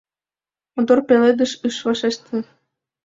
[0.75, 2.37] Мотор пеледыш ыш вашеште.